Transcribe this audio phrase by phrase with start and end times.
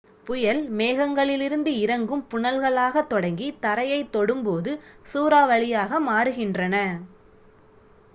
[0.25, 4.71] "புயல் மேகங்களிலிருந்து இறங்கும் புனல்களாகத் தொடங்கி தரையைத் தொடும்போது
[5.03, 6.75] "சூறாவளி""யாக மாறுகின்றன.